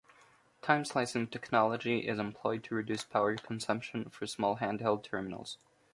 [0.63, 5.59] Time slicing technology is employed to reduce power consumption for small handheld terminals.